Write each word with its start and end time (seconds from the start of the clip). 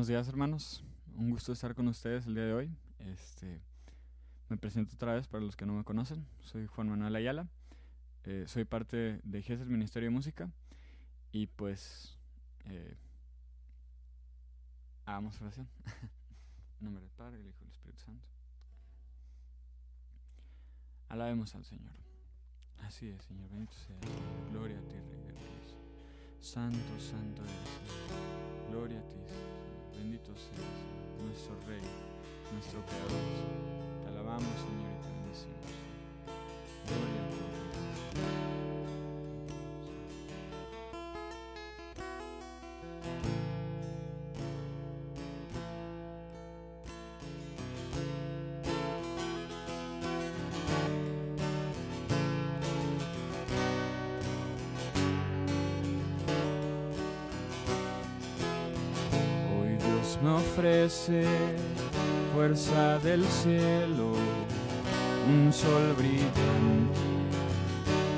Buenos 0.00 0.08
días 0.08 0.28
hermanos, 0.28 0.82
un 1.14 1.28
gusto 1.28 1.52
estar 1.52 1.74
con 1.74 1.86
ustedes 1.86 2.24
el 2.24 2.34
día 2.34 2.44
de 2.44 2.54
hoy. 2.54 2.74
Este, 3.00 3.60
me 4.48 4.56
presento 4.56 4.94
otra 4.94 5.12
vez 5.12 5.26
para 5.26 5.44
los 5.44 5.56
que 5.56 5.66
no 5.66 5.74
me 5.74 5.84
conocen, 5.84 6.26
soy 6.42 6.66
Juan 6.66 6.88
Manuel 6.88 7.14
Ayala, 7.14 7.50
eh, 8.24 8.46
soy 8.48 8.64
parte 8.64 9.20
de 9.22 9.42
GES 9.42 9.66
Ministerio 9.66 10.08
de 10.08 10.14
Música 10.14 10.50
y 11.32 11.48
pues 11.48 12.16
eh, 12.64 12.96
hagamos 15.04 15.38
oración. 15.42 15.68
en 15.84 16.80
nombre 16.86 17.02
del 17.02 17.12
Padre, 17.12 17.36
del 17.36 17.48
Hijo 17.48 17.58
y 17.60 17.64
del 17.64 17.72
Espíritu 17.72 18.00
Santo. 18.00 18.26
Alabemos 21.10 21.54
al 21.54 21.66
Señor. 21.66 21.92
Así 22.78 23.06
es, 23.10 23.22
Señor, 23.24 23.50
bendito 23.50 23.74
sea. 23.74 23.98
Gloria 24.50 24.78
a 24.78 24.88
ti, 24.88 24.94
Rey 24.94 25.20
de 25.26 25.32
Dios. 25.34 25.76
Santo, 26.40 26.98
santo 26.98 27.42
eres. 27.42 28.70
Gloria 28.70 28.98
a 28.98 29.06
ti, 29.06 29.16
Señor. 29.26 29.59
Bendito 29.96 30.30
seas, 30.34 30.78
nuestro 31.24 31.54
Rey, 31.66 31.80
nuestro 32.52 32.80
Creador. 32.86 33.26
Te 34.02 34.08
alabamos, 34.08 34.54
Señor, 34.60 34.90
y 34.90 35.02
te 35.02 35.08
bendecimos. 35.08 35.79
Me 60.22 60.30
ofrece 60.30 61.24
fuerza 62.34 62.98
del 62.98 63.24
cielo, 63.24 64.12
un 65.26 65.50
sol 65.50 65.94
brillante, 65.96 67.00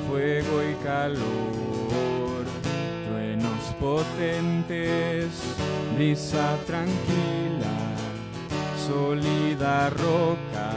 fuego 0.08 0.62
y 0.62 0.74
calor, 0.82 2.44
truenos 3.06 3.74
potentes, 3.78 5.26
brisa 5.94 6.56
tranquila, 6.66 7.76
sólida 8.86 9.90
roca, 9.90 10.70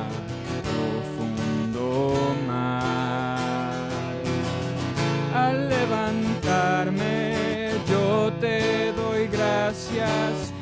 profundo 0.63 2.35
mar. 2.47 3.79
Al 5.33 5.69
levantarme 5.69 7.35
yo 7.89 8.31
te 8.39 8.93
doy 8.93 9.27
gracias, 9.27 10.53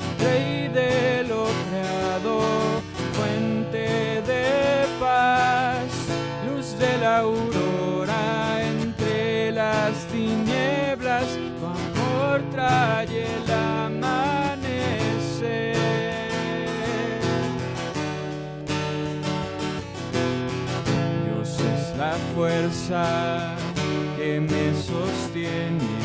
aurora 7.23 8.61
entre 8.61 9.51
las 9.51 9.93
tinieblas, 10.11 11.27
tu 11.57 11.65
amor 11.65 12.41
trae 12.51 13.25
el 13.35 13.51
amanecer. 13.51 14.23
Dios 21.23 21.49
es 21.73 21.83
la 21.97 22.13
fuerza 22.35 23.55
que 24.17 24.39
me 24.39 24.65
sostiene, 24.73 25.95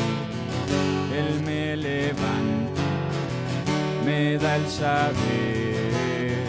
Él 1.19 1.41
me 1.45 1.75
levanta, 1.75 2.87
me 4.05 4.37
da 4.37 4.55
el 4.55 4.67
saber, 4.67 6.45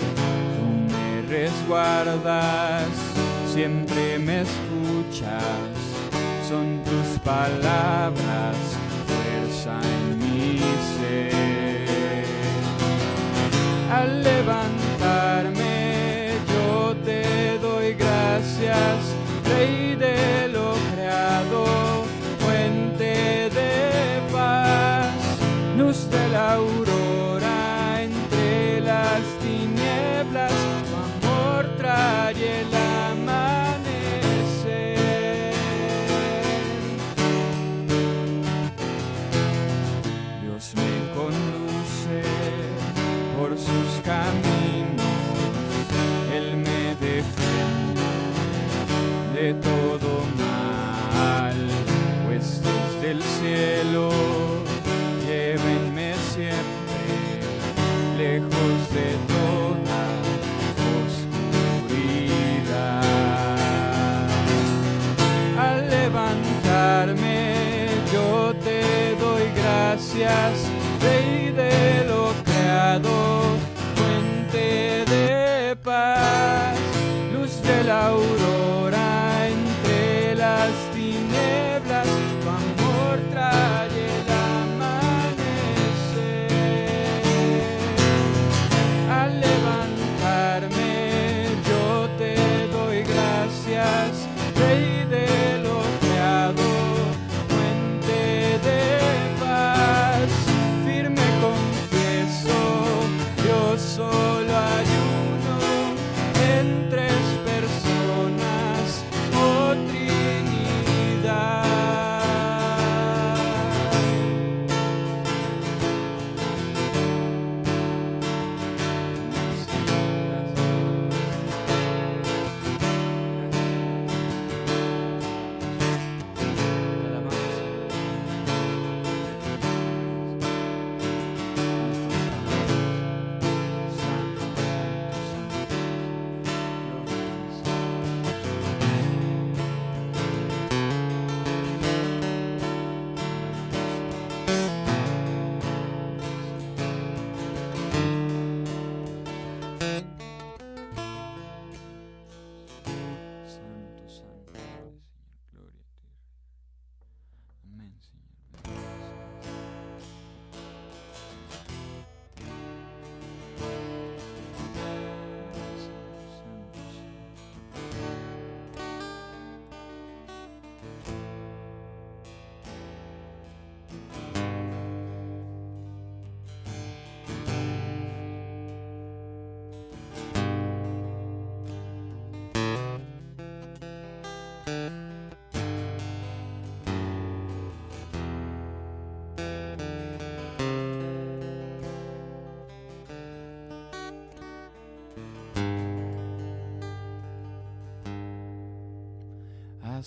tú 0.56 0.66
me 0.92 1.08
resguardas, 1.28 2.99
siempre 3.52 4.18
me 4.18 4.42
escuchas, 4.42 5.74
son 6.48 6.82
tus 6.84 7.18
palabras, 7.24 8.56
fuerza 9.06 9.80
en 9.82 10.18
mi 10.18 10.58
ser. 10.96 12.24
Al 13.92 14.22
levantarme 14.22 15.74
yo 16.52 16.94
te 17.04 17.58
doy 17.58 17.94
gracias, 17.94 18.96
Rey 19.44 19.96
de 19.96 20.39
gracias, 70.20 70.79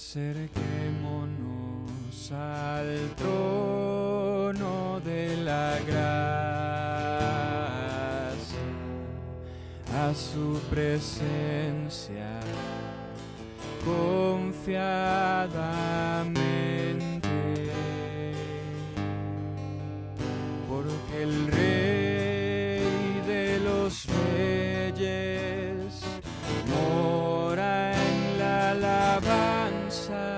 Acerquémonos 0.04 2.32
al 2.32 3.10
trono 3.16 5.00
de 5.00 5.38
la 5.38 5.80
gracia, 5.88 6.04
a 9.98 10.14
su 10.14 10.60
presencia 10.70 12.42
confiar. 13.86 15.23
inside. 29.94 30.33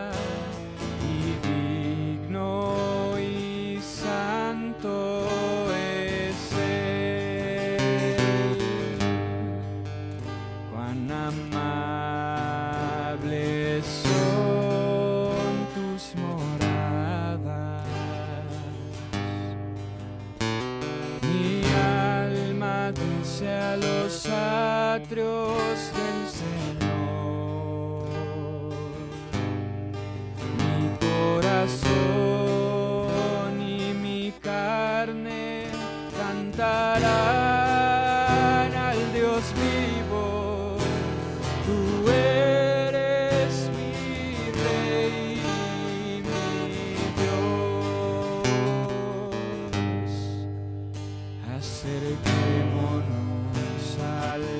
acerquémonos 51.75 53.99
al 53.99 54.54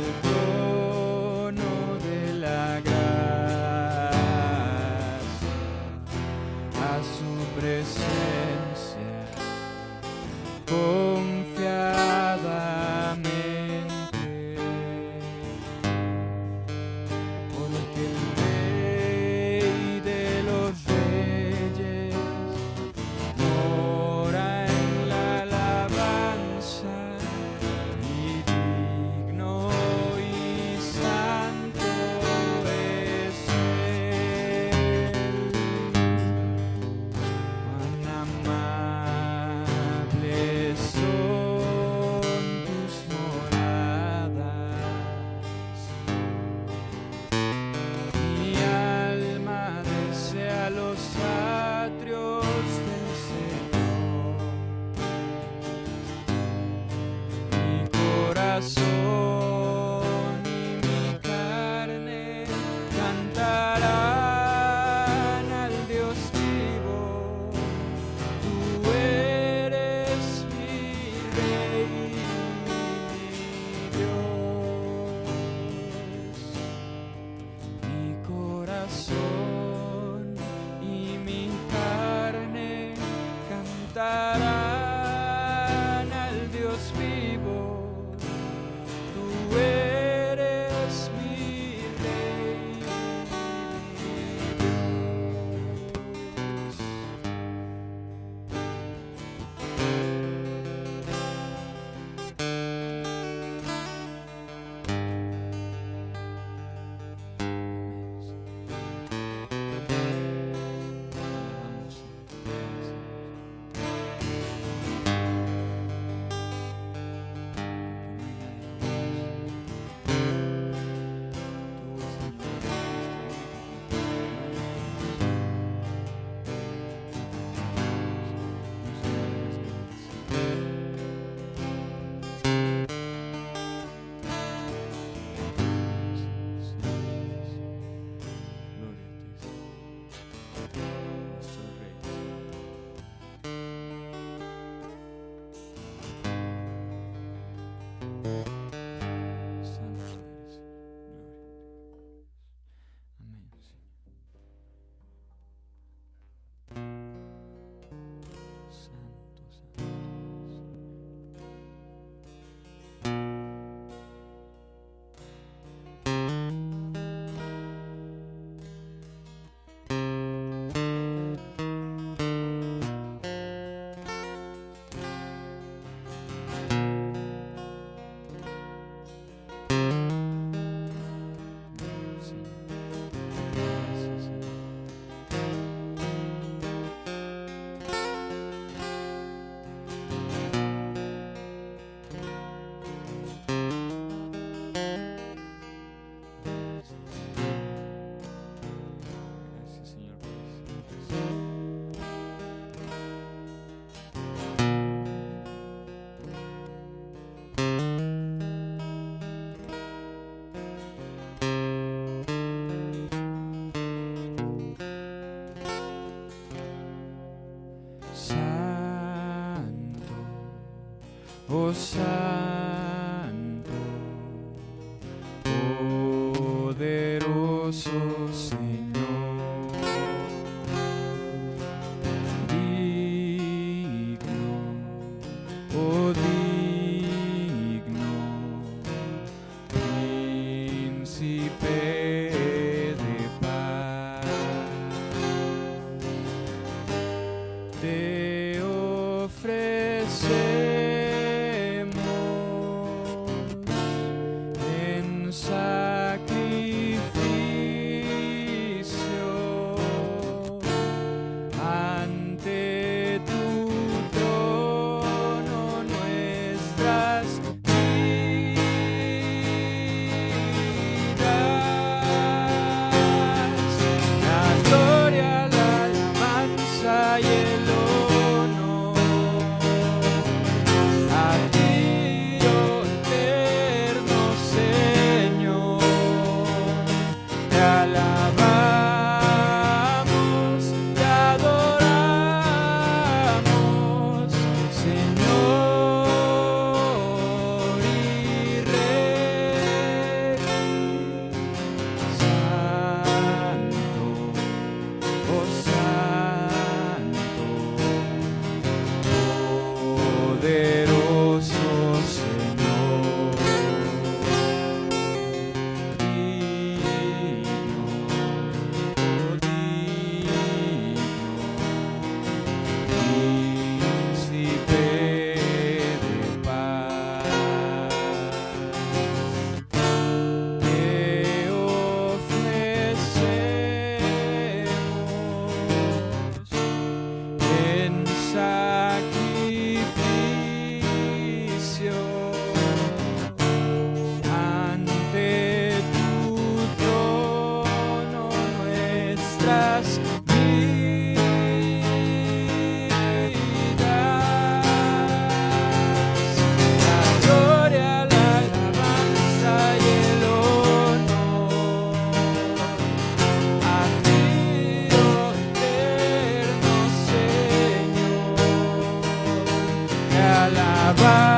alabamos, 370.86 371.35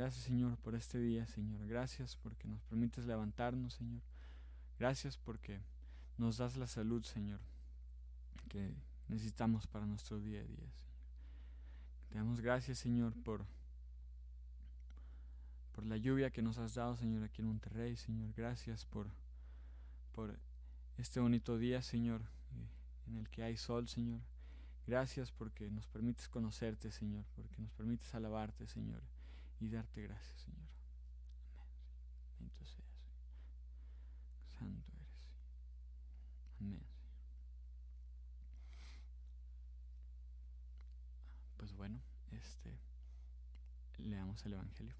Gracias, 0.00 0.24
Señor, 0.24 0.56
por 0.56 0.74
este 0.74 0.98
día, 0.98 1.26
Señor. 1.26 1.66
Gracias 1.66 2.16
porque 2.16 2.48
nos 2.48 2.62
permites 2.62 3.04
levantarnos, 3.04 3.74
Señor. 3.74 4.00
Gracias 4.78 5.18
porque 5.18 5.60
nos 6.16 6.38
das 6.38 6.56
la 6.56 6.66
salud, 6.66 7.04
Señor, 7.04 7.38
que 8.48 8.74
necesitamos 9.08 9.66
para 9.66 9.84
nuestro 9.84 10.18
día 10.18 10.40
a 10.40 10.44
día, 10.44 10.72
Señor. 10.72 10.94
Te 12.08 12.14
damos 12.14 12.40
gracias, 12.40 12.78
Señor, 12.78 13.12
por, 13.24 13.44
por 15.72 15.84
la 15.84 15.98
lluvia 15.98 16.30
que 16.30 16.40
nos 16.40 16.56
has 16.56 16.76
dado, 16.76 16.96
Señor, 16.96 17.22
aquí 17.22 17.42
en 17.42 17.48
Monterrey, 17.48 17.94
Señor. 17.94 18.32
Gracias 18.34 18.86
por, 18.86 19.06
por 20.12 20.34
este 20.96 21.20
bonito 21.20 21.58
día, 21.58 21.82
Señor, 21.82 22.22
eh, 22.22 23.10
en 23.10 23.16
el 23.18 23.28
que 23.28 23.42
hay 23.42 23.58
sol, 23.58 23.86
Señor. 23.86 24.22
Gracias 24.86 25.30
porque 25.30 25.70
nos 25.70 25.86
permites 25.88 26.26
conocerte, 26.26 26.90
Señor, 26.90 27.26
porque 27.36 27.60
nos 27.60 27.70
permites 27.72 28.14
alabarte, 28.14 28.66
Señor, 28.66 29.02
y 29.60 29.68
darte 29.68 30.02
gracias, 30.02 30.40
Señor. 30.40 30.68
Amén. 31.54 31.68
Bendito 32.38 32.64
seas. 32.64 32.88
Santo 34.58 34.92
eres. 34.92 35.08
Amén. 36.60 36.86
Pues 41.58 41.74
bueno, 41.74 42.00
este 42.32 42.80
leamos 43.98 44.44
el 44.46 44.54
Evangelio. 44.54 44.94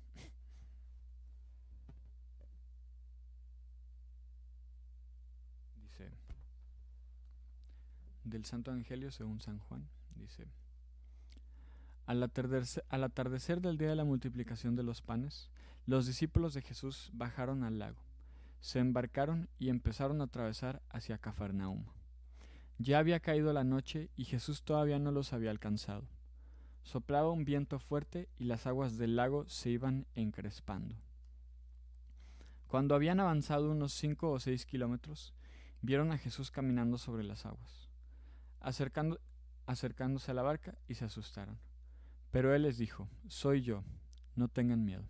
Dice 5.77 6.11
del 8.25 8.45
Santo 8.45 8.71
Evangelio 8.71 9.11
según 9.11 9.41
San 9.41 9.59
Juan, 9.59 9.89
dice 10.15 10.47
al 12.11 12.25
atardecer, 12.25 13.61
del 13.61 13.79
día 13.79 13.91
de 13.91 13.95
la 13.95 14.05
multiplicación 14.05 14.75
de 14.75 14.83
los 14.83 15.01
panes, 15.01 15.49
los 15.87 16.07
discípulos 16.07 16.55
de 16.55 16.63
Jesús 16.63 17.09
bajaron 17.13 17.63
al 17.63 17.79
lago, 17.79 18.01
se 18.61 18.81
embarcaron 18.81 19.49
y 19.61 19.69
empezaron 19.69 20.21
a 20.21 20.25
atravesar 20.25 20.83
hacia 20.91 21.19
Cafarnaum. 21.19 21.85
Ya 22.79 22.99
había 22.99 23.21
caído 23.21 23.53
la 23.53 23.63
noche 23.63 24.11
y 24.17 24.25
Jesús 24.25 24.65
todavía 24.65 24.99
no 24.99 25.13
los 25.13 25.33
había 25.33 25.53
alcanzado. 25.53 26.09
Soplaba 26.83 27.31
un 27.31 27.45
viento 27.45 27.79
fuerte 27.79 28.29
y 28.39 28.45
las 28.47 28.67
aguas 28.67 28.99
del 28.99 29.15
lago 29.15 29.49
se 29.49 29.71
iban 29.71 30.09
encrespando. 30.17 30.97
Cuando 32.67 32.97
habían 32.97 33.21
avanzado 33.21 33.71
unos 33.71 33.93
cinco 33.93 34.33
o 34.33 34.41
seis 34.41 34.67
kilómetros, 34.67 35.33
vieron 35.81 36.11
a 36.11 36.19
Jesús 36.19 36.51
caminando 36.51 36.99
sobre 36.99 37.23
las 37.23 37.47
aguas, 37.47 37.89
acercándose 38.61 40.31
a 40.33 40.35
la 40.35 40.43
barca 40.43 40.75
y 40.89 40.95
se 40.95 41.05
asustaron. 41.05 41.70
Pero 42.31 42.55
él 42.55 42.63
les 42.63 42.79
dijo, 42.79 43.09
Soy 43.29 43.63
yo, 43.63 43.85
no 44.37 44.49
tengan 44.49 44.85
miedo. 44.85 45.05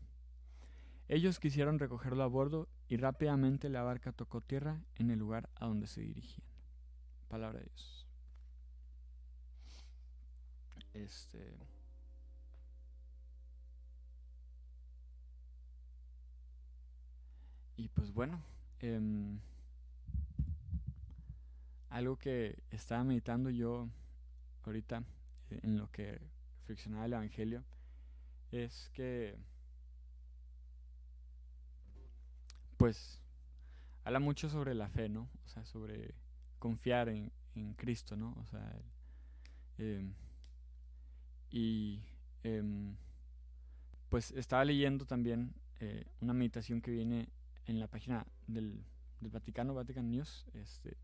Ellos 1.08 1.40
quisieron 1.40 1.78
recogerlo 1.78 2.22
a 2.22 2.28
bordo 2.28 2.68
y 2.88 2.96
rápidamente 2.96 3.68
la 3.68 3.82
barca 3.82 4.12
tocó 4.12 4.40
tierra 4.40 4.80
en 4.94 5.10
el 5.10 5.18
lugar 5.18 5.50
a 5.56 5.66
donde 5.66 5.86
se 5.86 6.00
dirigían. 6.02 6.46
Palabra 7.28 7.58
de 7.58 7.66
Dios. 7.66 8.06
Este. 10.94 11.56
Y 17.76 17.88
pues 17.88 18.12
bueno, 18.12 18.42
em, 18.80 19.40
algo 21.88 22.16
que 22.16 22.62
estaba 22.70 23.02
meditando 23.04 23.50
yo 23.50 23.88
ahorita 24.64 25.02
eh, 25.50 25.60
en 25.62 25.76
lo 25.76 25.90
que 25.90 26.20
el 26.72 27.12
Evangelio 27.12 27.64
es 28.52 28.90
que 28.92 29.36
pues 32.76 33.20
habla 34.04 34.20
mucho 34.20 34.48
sobre 34.48 34.74
la 34.74 34.88
fe, 34.88 35.08
¿no? 35.08 35.28
O 35.44 35.48
sea, 35.48 35.64
sobre 35.66 36.14
confiar 36.58 37.08
en, 37.08 37.30
en 37.54 37.74
Cristo, 37.74 38.16
¿no? 38.16 38.34
O 38.40 38.46
sea, 38.46 38.74
em, 39.78 40.14
y 41.50 42.02
em, 42.42 42.96
pues 44.08 44.30
estaba 44.30 44.64
leyendo 44.64 45.04
también 45.04 45.54
eh, 45.80 46.06
una 46.20 46.32
meditación 46.32 46.80
que 46.80 46.90
viene 46.90 47.28
en 47.66 47.80
la 47.80 47.86
página 47.86 48.26
del, 48.46 48.82
del 49.20 49.30
Vaticano, 49.30 49.74
Vatican 49.74 50.10
News, 50.10 50.46
este, 50.54 50.96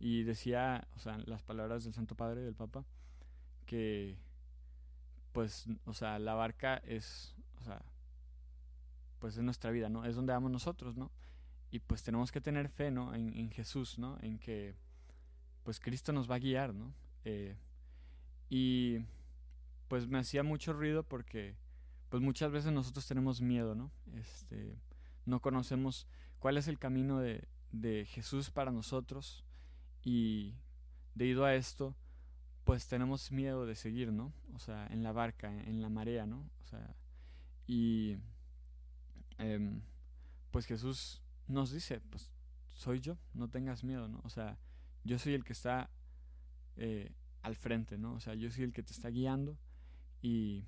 y 0.00 0.22
decía, 0.22 0.88
o 0.96 0.98
sea, 1.00 1.18
las 1.26 1.42
palabras 1.42 1.84
del 1.84 1.94
Santo 1.94 2.14
Padre, 2.14 2.42
del 2.42 2.54
Papa, 2.54 2.84
que, 3.66 4.16
pues, 5.32 5.66
o 5.84 5.94
sea, 5.94 6.18
la 6.18 6.34
barca 6.34 6.78
es, 6.78 7.34
o 7.60 7.64
sea, 7.64 7.82
pues 9.18 9.36
es 9.36 9.42
nuestra 9.42 9.70
vida, 9.70 9.88
¿no? 9.88 10.04
Es 10.04 10.16
donde 10.16 10.32
vamos 10.32 10.50
nosotros, 10.50 10.96
¿no? 10.96 11.10
Y 11.70 11.80
pues 11.80 12.02
tenemos 12.02 12.32
que 12.32 12.40
tener 12.40 12.68
fe, 12.68 12.90
¿no? 12.90 13.14
En, 13.14 13.34
en 13.34 13.50
Jesús, 13.50 13.98
¿no? 13.98 14.18
En 14.20 14.38
que, 14.38 14.74
pues, 15.64 15.80
Cristo 15.80 16.12
nos 16.12 16.30
va 16.30 16.36
a 16.36 16.38
guiar, 16.38 16.74
¿no? 16.74 16.94
Eh, 17.24 17.56
y, 18.48 19.00
pues, 19.88 20.06
me 20.06 20.18
hacía 20.18 20.42
mucho 20.42 20.72
ruido 20.72 21.02
porque, 21.02 21.56
pues, 22.08 22.22
muchas 22.22 22.50
veces 22.50 22.72
nosotros 22.72 23.06
tenemos 23.06 23.40
miedo, 23.42 23.74
¿no? 23.74 23.90
Este, 24.14 24.78
no 25.26 25.40
conocemos 25.40 26.06
cuál 26.38 26.56
es 26.56 26.68
el 26.68 26.78
camino 26.78 27.18
de, 27.18 27.46
de 27.72 28.06
Jesús 28.06 28.50
para 28.50 28.70
nosotros 28.70 29.44
y 30.02 30.54
debido 31.14 31.44
a 31.44 31.54
esto, 31.54 31.94
pues 32.68 32.86
tenemos 32.86 33.32
miedo 33.32 33.64
de 33.64 33.74
seguir, 33.74 34.12
¿no? 34.12 34.30
O 34.54 34.58
sea, 34.58 34.86
en 34.88 35.02
la 35.02 35.10
barca, 35.10 35.50
en 35.50 35.80
la 35.80 35.88
marea, 35.88 36.26
¿no? 36.26 36.50
O 36.62 36.66
sea, 36.66 36.94
y 37.66 38.18
em, 39.38 39.80
pues 40.50 40.66
Jesús 40.66 41.22
nos 41.46 41.72
dice, 41.72 42.02
pues 42.10 42.30
soy 42.68 43.00
yo, 43.00 43.16
no 43.32 43.48
tengas 43.48 43.84
miedo, 43.84 44.06
¿no? 44.06 44.20
O 44.22 44.28
sea, 44.28 44.58
yo 45.02 45.18
soy 45.18 45.32
el 45.32 45.44
que 45.44 45.54
está 45.54 45.88
eh, 46.76 47.10
al 47.40 47.56
frente, 47.56 47.96
¿no? 47.96 48.12
O 48.12 48.20
sea, 48.20 48.34
yo 48.34 48.50
soy 48.50 48.64
el 48.64 48.74
que 48.74 48.82
te 48.82 48.92
está 48.92 49.08
guiando 49.08 49.56
y 50.20 50.66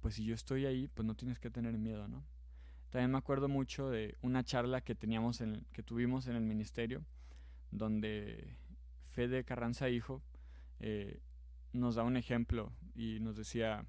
pues 0.00 0.16
si 0.16 0.24
yo 0.24 0.34
estoy 0.34 0.66
ahí, 0.66 0.88
pues 0.88 1.06
no 1.06 1.14
tienes 1.14 1.38
que 1.38 1.48
tener 1.48 1.78
miedo, 1.78 2.08
¿no? 2.08 2.24
También 2.90 3.12
me 3.12 3.18
acuerdo 3.18 3.48
mucho 3.48 3.88
de 3.88 4.18
una 4.20 4.42
charla 4.42 4.80
que 4.80 4.96
teníamos 4.96 5.40
en, 5.42 5.64
que 5.72 5.84
tuvimos 5.84 6.26
en 6.26 6.34
el 6.34 6.42
ministerio 6.42 7.04
donde 7.70 8.56
Fede 9.12 9.44
Carranza 9.44 9.88
Hijo 9.90 10.24
eh, 10.80 11.20
nos 11.72 11.94
da 11.94 12.02
un 12.02 12.16
ejemplo 12.16 12.72
y 12.94 13.20
nos 13.20 13.36
decía, 13.36 13.86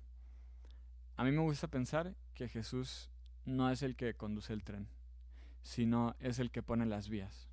a 1.16 1.24
mí 1.24 1.32
me 1.32 1.42
gusta 1.42 1.68
pensar 1.68 2.16
que 2.34 2.48
Jesús 2.48 3.10
no 3.46 3.70
es 3.70 3.82
el 3.82 3.96
que 3.96 4.14
conduce 4.14 4.54
el 4.54 4.64
tren, 4.64 4.88
sino 5.64 6.16
es 6.20 6.40
el 6.40 6.52
que 6.52 6.64
pone 6.64 6.86
las 6.86 7.10
vías. 7.10 7.50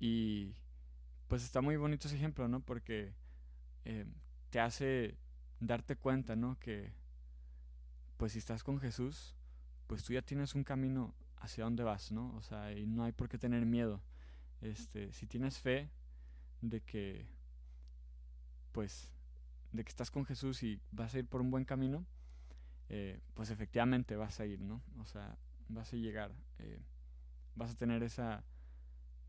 Y 0.00 0.54
pues 1.28 1.44
está 1.44 1.60
muy 1.60 1.76
bonito 1.76 2.08
ese 2.08 2.16
ejemplo, 2.16 2.48
¿no? 2.48 2.60
Porque 2.60 3.14
eh, 3.84 4.06
te 4.50 4.60
hace 4.60 5.18
darte 5.60 5.96
cuenta, 5.96 6.36
¿no? 6.36 6.58
Que 6.58 6.92
pues 8.16 8.32
si 8.32 8.38
estás 8.38 8.62
con 8.62 8.78
Jesús, 8.80 9.34
pues 9.86 10.04
tú 10.04 10.12
ya 10.12 10.22
tienes 10.22 10.54
un 10.54 10.64
camino 10.64 11.14
hacia 11.38 11.64
dónde 11.64 11.82
vas, 11.82 12.12
¿no? 12.12 12.34
O 12.36 12.42
sea, 12.42 12.72
y 12.72 12.86
no 12.86 13.04
hay 13.04 13.12
por 13.12 13.28
qué 13.28 13.38
tener 13.38 13.66
miedo. 13.66 14.02
Este, 14.60 15.12
si 15.12 15.26
tienes 15.26 15.58
fe 15.58 15.90
de 16.60 16.80
que, 16.80 17.26
pues, 18.74 19.08
de 19.70 19.84
que 19.84 19.88
estás 19.88 20.10
con 20.10 20.26
Jesús 20.26 20.64
y 20.64 20.80
vas 20.90 21.14
a 21.14 21.20
ir 21.20 21.28
por 21.28 21.40
un 21.40 21.50
buen 21.50 21.64
camino, 21.64 22.04
eh, 22.88 23.20
pues 23.34 23.50
efectivamente 23.50 24.16
vas 24.16 24.40
a 24.40 24.46
ir, 24.46 24.60
¿no? 24.60 24.82
O 24.98 25.06
sea, 25.06 25.38
vas 25.68 25.92
a 25.92 25.96
llegar, 25.96 26.32
eh, 26.58 26.82
vas 27.54 27.70
a 27.70 27.76
tener 27.76 28.02
esa, 28.02 28.42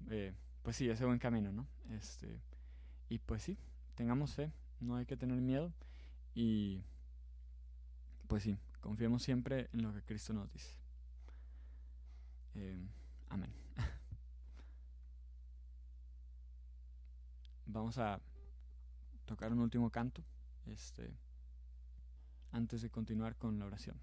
eh, 0.10 0.34
pues 0.64 0.78
sí, 0.78 0.90
ese 0.90 1.06
buen 1.06 1.20
camino, 1.20 1.52
¿no? 1.52 1.68
Este, 1.92 2.42
y 3.08 3.20
pues 3.20 3.44
sí, 3.44 3.56
tengamos 3.94 4.34
fe, 4.34 4.52
no 4.80 4.96
hay 4.96 5.06
que 5.06 5.16
tener 5.16 5.40
miedo 5.40 5.72
y, 6.34 6.84
pues 8.28 8.42
sí, 8.42 8.58
confiemos 8.82 9.22
siempre 9.22 9.70
en 9.74 9.84
lo 9.84 9.94
que 9.94 10.02
Cristo 10.02 10.34
nos 10.34 10.52
dice. 10.52 10.76
amén. 13.30 13.54
vamos 17.68 18.00
a 18.00 18.20
tocar 19.26 19.52
un 19.52 19.60
último 19.60 19.90
canto 19.90 20.24
este, 20.68 21.14
antes 22.52 22.82
de 22.82 22.90
continuar 22.90 23.36
con 23.36 23.60
la 23.60 23.66
oración. 23.66 24.00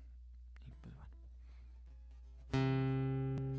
Pues 2.51 3.52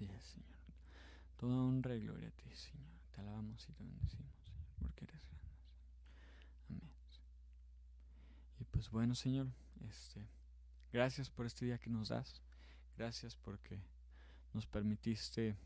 Es, 0.00 0.24
Señor. 0.24 0.58
Toda 1.36 1.56
honra 1.56 1.96
y 1.96 2.00
gloria 2.00 2.28
a 2.28 2.30
ti, 2.30 2.54
Señor. 2.54 2.88
Te 3.12 3.20
alabamos 3.20 3.68
y 3.68 3.72
te 3.72 3.82
bendecimos, 3.82 4.32
Señor, 4.44 4.66
porque 4.78 5.04
eres 5.04 5.20
grande. 5.24 5.48
Amén. 6.70 6.90
Y 8.60 8.64
pues 8.64 8.90
bueno, 8.90 9.14
Señor, 9.14 9.48
este, 9.88 10.26
gracias 10.92 11.30
por 11.30 11.46
este 11.46 11.64
día 11.64 11.78
que 11.78 11.90
nos 11.90 12.10
das. 12.10 12.42
Gracias 12.96 13.36
porque 13.36 13.80
nos 14.54 14.66
permitiste 14.66 15.56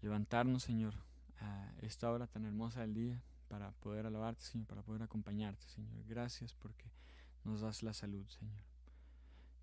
levantarnos, 0.00 0.62
Señor, 0.62 0.94
a 1.40 1.72
esta 1.80 2.10
hora 2.10 2.26
tan 2.26 2.44
hermosa 2.44 2.80
del 2.80 2.94
día 2.94 3.22
para 3.48 3.72
poder 3.72 4.06
alabarte, 4.06 4.42
Señor, 4.42 4.66
para 4.66 4.82
poder 4.82 5.02
acompañarte, 5.02 5.66
Señor. 5.68 6.04
Gracias 6.06 6.54
porque 6.54 6.90
nos 7.44 7.60
das 7.60 7.82
la 7.82 7.92
salud, 7.92 8.26
Señor. 8.28 8.62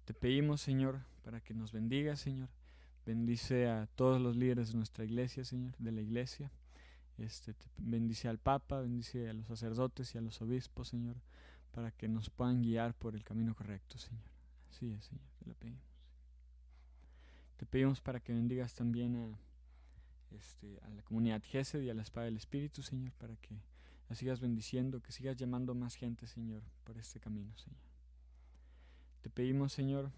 Te 0.06 0.14
pedimos, 0.14 0.62
Señor, 0.62 1.02
para 1.24 1.42
que 1.42 1.54
nos 1.54 1.72
bendigas, 1.72 2.20
Señor. 2.20 2.50
Bendice 3.06 3.68
a 3.68 3.88
todos 3.96 4.22
los 4.22 4.36
líderes 4.36 4.70
de 4.72 4.78
nuestra 4.78 5.04
iglesia, 5.04 5.44
Señor, 5.44 5.76
de 5.78 5.92
la 5.92 6.02
iglesia. 6.02 6.52
Este, 7.18 7.54
bendice 7.78 8.30
al 8.30 8.38
Papa, 8.38 8.80
bendice 8.82 9.30
a 9.30 9.34
los 9.34 9.48
sacerdotes 9.48 10.16
y 10.16 10.18
a 10.18 10.22
los 10.22 10.42
obispos, 10.42 10.90
Señor, 10.90 11.18
para 11.72 11.92
que 11.92 12.08
nos 12.08 12.30
puedan 12.30 12.62
guiar 12.62 12.94
por 12.94 13.16
el 13.16 13.24
camino 13.24 13.56
correcto, 13.56 13.98
Señor. 13.98 14.24
Así 14.70 14.92
es, 14.92 15.06
Señor, 15.06 15.26
te 15.38 15.46
lo 15.46 15.54
pedimos. 15.56 15.84
Te 17.58 17.66
pedimos 17.66 18.00
para 18.00 18.22
que 18.22 18.34
bendigas 18.34 18.74
también 18.74 19.16
a, 19.18 20.36
este, 20.36 20.80
a 20.84 20.90
la 20.90 21.02
comunidad 21.04 21.44
Gesed 21.44 21.82
y 21.82 21.90
a 21.90 21.94
la 21.94 22.04
espada 22.04 22.26
del 22.26 22.38
Espíritu, 22.38 22.84
Señor, 22.84 23.12
para 23.14 23.36
que 23.36 23.60
la 24.08 24.16
sigas 24.16 24.40
bendiciendo, 24.40 25.02
que 25.02 25.12
sigas 25.12 25.36
llamando 25.36 25.76
más 25.76 25.96
gente, 25.96 26.26
Señor, 26.26 26.64
por 26.86 26.98
este 26.98 27.20
camino, 27.20 27.56
Señor. 27.58 27.82
Te 29.22 29.30
pedimos, 29.30 29.74
Señor, 29.74 30.12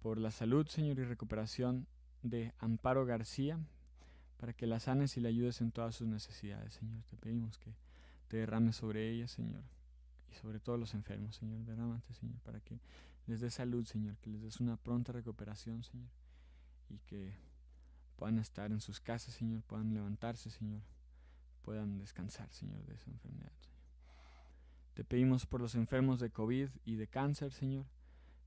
por 0.00 0.18
la 0.18 0.30
salud, 0.30 0.66
Señor, 0.68 0.98
y 1.00 1.04
recuperación 1.04 1.88
de 2.22 2.52
Amparo 2.58 3.06
García, 3.06 3.58
para 4.38 4.52
que 4.52 4.66
la 4.66 4.80
sanes 4.80 5.16
y 5.16 5.20
la 5.20 5.28
ayudes 5.28 5.60
en 5.60 5.70
todas 5.70 5.94
sus 5.94 6.08
necesidades, 6.08 6.74
Señor. 6.74 7.02
Te 7.04 7.16
pedimos 7.16 7.58
que 7.58 7.74
te 8.28 8.38
derrames 8.38 8.76
sobre 8.76 9.10
ella, 9.10 9.28
Señor, 9.28 9.62
y 10.30 10.34
sobre 10.34 10.60
todos 10.60 10.78
los 10.78 10.94
enfermos, 10.94 11.36
Señor. 11.36 11.64
Derrámate, 11.64 12.14
Señor, 12.14 12.38
para 12.40 12.60
que 12.60 12.80
les 13.26 13.40
des 13.40 13.54
salud, 13.54 13.84
Señor, 13.84 14.16
que 14.18 14.30
les 14.30 14.42
des 14.42 14.60
una 14.60 14.76
pronta 14.76 15.12
recuperación, 15.12 15.82
Señor, 15.84 16.08
y 16.88 16.98
que 17.00 17.34
puedan 18.16 18.38
estar 18.38 18.70
en 18.72 18.80
sus 18.80 19.00
casas, 19.00 19.34
Señor, 19.34 19.62
puedan 19.62 19.94
levantarse, 19.94 20.50
Señor, 20.50 20.82
puedan 21.62 21.98
descansar, 21.98 22.50
Señor, 22.52 22.84
de 22.86 22.94
esa 22.94 23.10
enfermedad. 23.10 23.52
Te 24.94 25.04
pedimos 25.04 25.46
por 25.46 25.60
los 25.60 25.74
enfermos 25.74 26.20
de 26.20 26.30
COVID 26.30 26.68
y 26.84 26.96
de 26.96 27.06
cáncer, 27.06 27.52
Señor, 27.52 27.86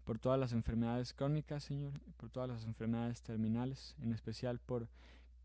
por 0.03 0.19
todas 0.19 0.39
las 0.39 0.53
enfermedades 0.53 1.13
crónicas, 1.13 1.63
Señor, 1.63 1.93
por 2.17 2.29
todas 2.29 2.49
las 2.49 2.65
enfermedades 2.65 3.21
terminales, 3.21 3.95
en 4.01 4.13
especial 4.13 4.59
por 4.59 4.87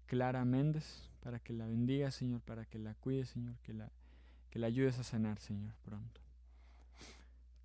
Clara 0.06 0.44
Méndez, 0.44 1.08
para 1.20 1.38
que 1.38 1.52
la 1.52 1.66
bendiga, 1.66 2.10
Señor, 2.10 2.40
para 2.40 2.64
que 2.64 2.78
la 2.78 2.94
cuide, 2.94 3.24
Señor, 3.24 3.56
que 3.62 3.72
la, 3.72 3.92
que 4.50 4.58
la 4.58 4.66
ayudes 4.66 4.98
a 4.98 5.04
sanar, 5.04 5.38
Señor, 5.38 5.74
pronto. 5.84 6.20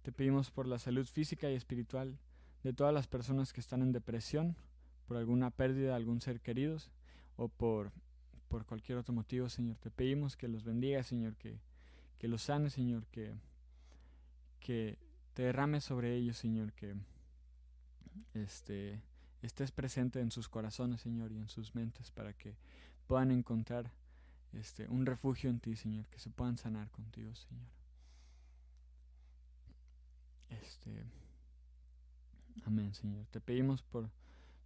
Te 0.04 0.12
pedimos 0.12 0.52
por 0.52 0.68
la 0.68 0.80
salud 0.80 1.06
física 1.06 1.50
y 1.50 1.56
espiritual 1.56 2.18
de 2.64 2.74
todas 2.74 2.94
las 2.94 3.08
personas 3.08 3.54
que 3.54 3.62
están 3.62 3.82
en 3.82 3.92
depresión, 3.92 4.56
por 5.08 5.18
alguna 5.18 5.52
pérdida 5.52 5.90
de 5.90 5.96
algún 5.96 6.22
ser 6.22 6.42
querido 6.42 6.78
o 7.36 7.48
por, 7.48 7.92
por 8.48 8.66
cualquier 8.66 8.98
otro 8.98 9.14
motivo, 9.14 9.50
Señor. 9.50 9.78
Te 9.78 9.90
pedimos 9.90 10.38
que 10.38 10.48
los 10.48 10.64
bendiga, 10.64 11.04
Señor, 11.04 11.36
que, 11.36 11.60
que 12.20 12.28
los 12.28 12.44
sane, 12.44 12.70
Señor, 12.70 13.06
que, 13.08 13.34
que 14.60 14.98
te 15.34 15.44
derrames 15.44 15.84
sobre 15.84 16.16
ellos, 16.16 16.38
Señor, 16.38 16.74
que 16.74 16.96
este, 18.34 19.02
estés 19.42 19.72
presente 19.72 20.20
en 20.20 20.32
sus 20.32 20.48
corazones, 20.48 21.02
Señor, 21.02 21.32
y 21.32 21.38
en 21.38 21.50
sus 21.50 21.76
mentes 21.76 22.12
para 22.12 22.34
que 22.34 22.56
puedan 23.08 23.32
encontrar 23.32 23.92
este, 24.54 24.88
un 24.88 25.06
refugio 25.06 25.50
en 25.50 25.60
ti, 25.60 25.76
Señor, 25.76 26.08
que 26.08 26.20
se 26.20 26.30
puedan 26.30 26.58
sanar 26.58 26.90
contigo, 26.92 27.34
Señor. 27.36 27.68
Este, 30.50 31.04
amén, 32.66 32.94
Señor. 32.94 33.26
Te 33.28 33.42
pedimos 33.42 33.82
por 33.82 34.10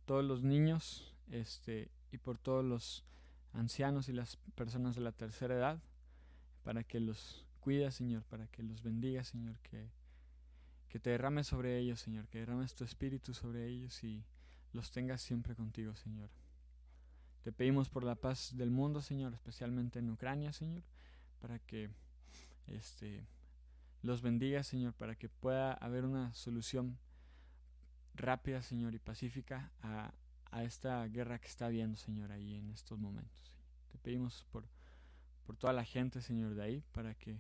todos 0.06 0.24
los 0.24 0.44
niños 0.44 1.14
este, 1.32 1.90
y 2.12 2.18
por 2.18 2.38
todos 2.38 2.66
los 2.66 3.06
ancianos 3.54 4.10
y 4.10 4.14
las 4.14 4.36
personas 4.56 4.96
de 4.96 5.02
la 5.02 5.14
tercera 5.14 5.56
edad, 5.56 5.80
para 6.64 6.84
que 6.84 7.00
los 7.00 7.46
cuidas, 7.62 7.96
Señor, 7.96 8.24
para 8.24 8.48
que 8.48 8.64
los 8.64 8.84
bendigas, 8.84 9.30
Señor, 9.30 9.58
que 9.60 9.90
que 10.98 11.02
te 11.02 11.10
derrames 11.12 11.46
sobre 11.46 11.78
ellos, 11.78 12.00
Señor, 12.00 12.28
que 12.28 12.40
derrames 12.40 12.74
tu 12.74 12.84
espíritu 12.84 13.32
sobre 13.32 13.68
ellos 13.68 14.04
y 14.04 14.26
los 14.74 14.90
tengas 14.90 15.22
siempre 15.22 15.54
contigo, 15.54 15.96
Señor. 15.96 16.32
Te 17.44 17.52
pedimos 17.52 17.88
por 17.88 18.04
la 18.04 18.16
paz 18.16 18.58
del 18.58 18.72
mundo, 18.72 19.04
Señor, 19.04 19.32
especialmente 19.36 20.00
en 20.00 20.10
Ucrania, 20.10 20.54
Señor, 20.54 20.82
para 21.40 21.60
que 21.60 21.92
este, 22.66 23.28
los 24.02 24.24
bendiga, 24.24 24.64
Señor, 24.64 24.96
para 24.96 25.14
que 25.14 25.30
pueda 25.30 25.74
haber 25.74 26.04
una 26.04 26.34
solución 26.34 26.98
rápida, 28.16 28.64
Señor, 28.64 28.96
y 28.96 29.00
pacífica 29.00 29.72
a, 29.84 30.16
a 30.50 30.64
esta 30.64 31.06
guerra 31.06 31.38
que 31.38 31.48
está 31.48 31.68
habiendo, 31.68 31.96
Señor, 31.96 32.32
ahí 32.32 32.56
en 32.56 32.72
estos 32.72 32.98
momentos. 32.98 33.54
Te 33.92 34.00
pedimos 34.00 34.48
por, 34.52 34.66
por 35.46 35.58
toda 35.58 35.74
la 35.74 35.86
gente, 35.86 36.24
Señor, 36.24 36.56
de 36.56 36.64
ahí, 36.64 36.84
para 36.92 37.14
que 37.14 37.40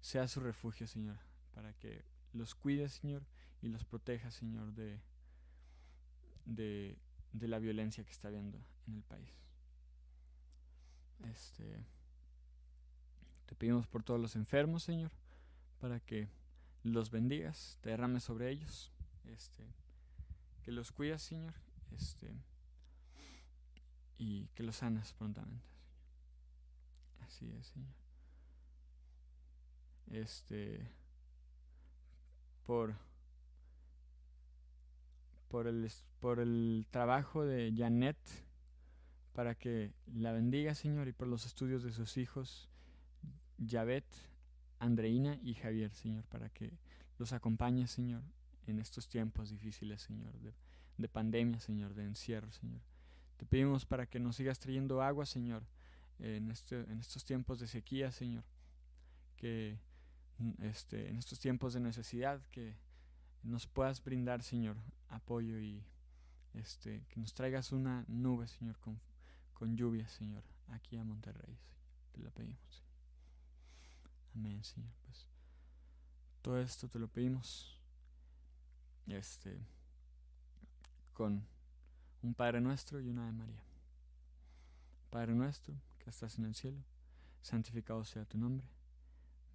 sea 0.00 0.26
su 0.26 0.40
refugio, 0.40 0.86
Señor, 0.86 1.18
para 1.52 1.74
que 1.74 2.02
los 2.38 2.54
cuide, 2.54 2.88
Señor, 2.88 3.26
y 3.60 3.68
los 3.68 3.84
proteja, 3.84 4.30
Señor, 4.30 4.72
de, 4.72 5.00
de, 6.46 6.96
la 7.32 7.58
violencia 7.58 8.04
que 8.04 8.12
está 8.12 8.28
habiendo 8.28 8.58
en 8.86 8.94
el 8.94 9.02
país. 9.02 9.34
Este, 11.24 11.84
te 13.46 13.54
pedimos 13.56 13.86
por 13.86 14.04
todos 14.04 14.20
los 14.20 14.36
enfermos, 14.36 14.84
Señor, 14.84 15.10
para 15.80 16.00
que 16.00 16.28
los 16.84 17.10
bendigas, 17.10 17.76
te 17.80 17.90
derrames 17.90 18.22
sobre 18.22 18.50
ellos, 18.50 18.92
este, 19.24 19.74
que 20.62 20.70
los 20.70 20.92
cuidas, 20.92 21.22
Señor, 21.22 21.54
este, 21.90 22.32
y 24.16 24.46
que 24.54 24.62
los 24.62 24.76
sanas 24.76 25.12
prontamente. 25.12 25.66
Así 27.20 27.52
es, 27.52 27.66
Señor. 27.66 27.94
Este 30.10 30.88
por, 32.68 32.94
por, 35.48 35.66
el, 35.66 35.90
por 36.20 36.38
el 36.38 36.86
trabajo 36.90 37.46
de 37.46 37.72
Janet, 37.74 38.18
para 39.32 39.54
que 39.54 39.94
la 40.04 40.32
bendiga, 40.32 40.74
Señor, 40.74 41.08
y 41.08 41.14
por 41.14 41.28
los 41.28 41.46
estudios 41.46 41.82
de 41.82 41.92
sus 41.92 42.18
hijos, 42.18 42.68
Yavet, 43.56 44.04
Andreina 44.80 45.40
y 45.42 45.54
Javier, 45.54 45.94
Señor, 45.94 46.24
para 46.24 46.50
que 46.50 46.76
los 47.16 47.32
acompañe, 47.32 47.86
Señor, 47.86 48.22
en 48.66 48.80
estos 48.80 49.08
tiempos 49.08 49.48
difíciles, 49.48 50.02
Señor, 50.02 50.38
de, 50.40 50.52
de 50.98 51.08
pandemia, 51.08 51.60
Señor, 51.60 51.94
de 51.94 52.04
encierro, 52.04 52.52
Señor. 52.52 52.82
Te 53.38 53.46
pedimos 53.46 53.86
para 53.86 54.04
que 54.04 54.20
nos 54.20 54.36
sigas 54.36 54.58
trayendo 54.58 55.00
agua, 55.00 55.24
Señor, 55.24 55.62
en, 56.18 56.50
este, 56.50 56.80
en 56.82 57.00
estos 57.00 57.24
tiempos 57.24 57.60
de 57.60 57.66
sequía, 57.66 58.12
Señor, 58.12 58.44
que 59.38 59.78
este, 60.60 61.08
en 61.08 61.16
estos 61.16 61.38
tiempos 61.38 61.74
de 61.74 61.80
necesidad, 61.80 62.40
que 62.50 62.76
nos 63.42 63.66
puedas 63.66 64.02
brindar, 64.02 64.42
Señor, 64.42 64.76
apoyo 65.08 65.58
y 65.58 65.82
este, 66.54 67.04
que 67.08 67.20
nos 67.20 67.34
traigas 67.34 67.72
una 67.72 68.04
nube, 68.08 68.46
Señor, 68.48 68.78
con, 68.78 69.00
con 69.54 69.76
lluvia, 69.76 70.08
Señor, 70.08 70.44
aquí 70.68 70.96
a 70.96 71.04
Monterrey, 71.04 71.58
Te 72.12 72.20
lo 72.20 72.30
pedimos. 72.30 72.84
Amén, 74.34 74.62
Señor. 74.62 74.90
Pues 75.04 75.26
todo 76.42 76.60
esto 76.60 76.88
te 76.88 76.98
lo 76.98 77.08
pedimos. 77.08 77.74
Este 79.06 79.58
con 81.14 81.42
un 82.22 82.34
Padre 82.34 82.60
nuestro 82.60 83.00
y 83.00 83.08
una 83.08 83.26
de 83.26 83.32
María. 83.32 83.62
Padre 85.10 85.34
nuestro, 85.34 85.74
que 85.98 86.10
estás 86.10 86.38
en 86.38 86.44
el 86.44 86.54
cielo, 86.54 86.78
santificado 87.40 88.04
sea 88.04 88.24
tu 88.24 88.38
nombre 88.38 88.77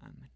Amén. 0.00 0.30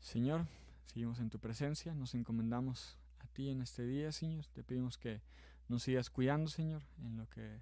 Señor, 0.00 0.46
seguimos 0.86 1.18
en 1.18 1.30
tu 1.30 1.38
presencia, 1.38 1.94
nos 1.94 2.14
encomendamos 2.14 2.96
a 3.18 3.26
ti 3.28 3.50
en 3.50 3.60
este 3.60 3.84
día, 3.84 4.12
Señor. 4.12 4.46
Te 4.46 4.62
pedimos 4.62 4.96
que 4.98 5.20
nos 5.68 5.82
sigas 5.82 6.10
cuidando, 6.10 6.48
Señor, 6.48 6.82
en 6.98 7.16
lo 7.16 7.28
que 7.28 7.60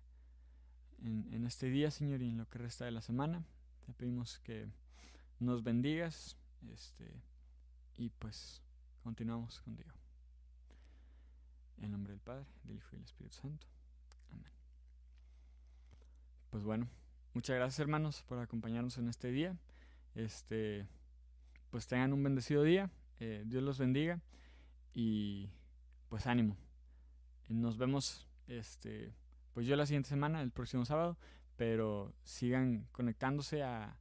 en, 1.02 1.46
este 1.46 1.68
día, 1.68 1.90
Señor, 1.90 2.22
y 2.22 2.28
en 2.30 2.38
lo 2.38 2.48
que 2.48 2.58
resta 2.58 2.84
de 2.84 2.90
la 2.90 3.00
semana. 3.00 3.44
Te 3.86 3.92
pedimos 3.92 4.38
que 4.40 4.68
nos 5.38 5.62
bendigas, 5.62 6.36
este, 6.72 7.22
y 7.96 8.10
pues 8.10 8.62
continuamos 9.02 9.60
contigo. 9.60 9.92
En 11.78 11.90
nombre 11.90 12.12
del 12.12 12.20
Padre, 12.20 12.46
del 12.64 12.76
Hijo 12.76 12.88
y 12.92 12.96
del 12.96 13.04
Espíritu 13.04 13.36
Santo. 13.36 13.66
Amén. 14.30 14.52
Pues 16.50 16.62
bueno, 16.62 16.88
muchas 17.34 17.56
gracias 17.56 17.80
hermanos 17.80 18.22
por 18.26 18.38
acompañarnos 18.38 18.96
en 18.98 19.08
este 19.08 19.30
día. 19.30 19.56
Este, 20.14 20.86
pues 21.70 21.86
tengan 21.86 22.12
un 22.12 22.22
bendecido 22.22 22.62
día. 22.62 22.90
Eh, 23.20 23.42
Dios 23.46 23.62
los 23.62 23.78
bendiga. 23.78 24.20
Y 24.94 25.50
pues 26.08 26.26
ánimo. 26.26 26.56
Nos 27.48 27.76
vemos 27.76 28.26
este, 28.46 29.12
pues 29.52 29.66
yo 29.66 29.76
la 29.76 29.86
siguiente 29.86 30.08
semana, 30.08 30.42
el 30.42 30.50
próximo 30.50 30.84
sábado. 30.84 31.16
Pero 31.56 32.12
sigan 32.24 32.86
conectándose 32.92 33.62
a, 33.62 33.96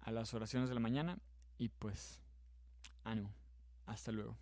a 0.00 0.10
las 0.10 0.34
oraciones 0.34 0.68
de 0.68 0.74
la 0.74 0.80
mañana. 0.80 1.18
Y 1.58 1.68
pues 1.68 2.20
ánimo. 3.04 3.32
Hasta 3.86 4.12
luego. 4.12 4.36